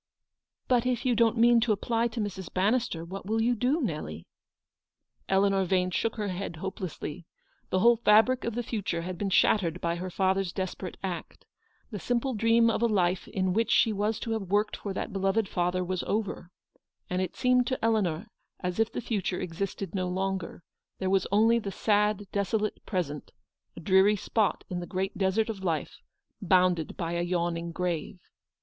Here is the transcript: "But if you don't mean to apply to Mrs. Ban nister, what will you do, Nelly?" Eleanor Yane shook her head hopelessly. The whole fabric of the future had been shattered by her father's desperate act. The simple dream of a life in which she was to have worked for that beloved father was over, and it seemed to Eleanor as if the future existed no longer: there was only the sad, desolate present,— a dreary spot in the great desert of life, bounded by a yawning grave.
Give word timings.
"But 0.67 0.83
if 0.87 1.05
you 1.05 1.13
don't 1.15 1.37
mean 1.37 1.59
to 1.61 1.71
apply 1.71 2.07
to 2.07 2.19
Mrs. 2.19 2.51
Ban 2.51 2.73
nister, 2.73 3.07
what 3.07 3.23
will 3.27 3.39
you 3.39 3.53
do, 3.53 3.79
Nelly?" 3.79 4.25
Eleanor 5.29 5.63
Yane 5.63 5.93
shook 5.93 6.15
her 6.15 6.29
head 6.29 6.55
hopelessly. 6.55 7.27
The 7.69 7.81
whole 7.81 7.97
fabric 7.97 8.43
of 8.43 8.55
the 8.55 8.63
future 8.63 9.03
had 9.03 9.15
been 9.19 9.29
shattered 9.29 9.79
by 9.79 9.97
her 9.97 10.09
father's 10.09 10.51
desperate 10.51 10.97
act. 11.03 11.45
The 11.91 11.99
simple 11.99 12.33
dream 12.33 12.67
of 12.67 12.81
a 12.81 12.87
life 12.87 13.27
in 13.27 13.53
which 13.53 13.69
she 13.69 13.93
was 13.93 14.19
to 14.21 14.31
have 14.31 14.49
worked 14.49 14.75
for 14.75 14.91
that 14.91 15.13
beloved 15.13 15.47
father 15.47 15.83
was 15.83 16.01
over, 16.07 16.49
and 17.07 17.21
it 17.21 17.35
seemed 17.35 17.67
to 17.67 17.77
Eleanor 17.85 18.25
as 18.59 18.79
if 18.79 18.91
the 18.91 19.01
future 19.01 19.39
existed 19.39 19.93
no 19.93 20.07
longer: 20.07 20.63
there 20.97 21.11
was 21.11 21.27
only 21.31 21.59
the 21.59 21.71
sad, 21.71 22.25
desolate 22.31 22.83
present,— 22.87 23.33
a 23.75 23.79
dreary 23.79 24.15
spot 24.15 24.63
in 24.67 24.79
the 24.79 24.87
great 24.87 25.15
desert 25.15 25.47
of 25.47 25.63
life, 25.63 26.01
bounded 26.41 26.97
by 26.97 27.11
a 27.13 27.21
yawning 27.21 27.71
grave. 27.71 28.17